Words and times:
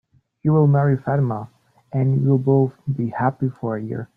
You'll 0.41 0.65
marry 0.65 0.97
Fatima, 0.97 1.47
and 1.93 2.23
you'll 2.23 2.39
both 2.39 2.73
be 2.97 3.09
happy 3.09 3.51
for 3.61 3.77
a 3.77 3.83
year. 3.83 4.09